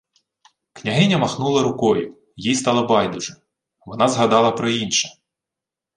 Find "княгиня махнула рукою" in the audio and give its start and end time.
0.73-2.17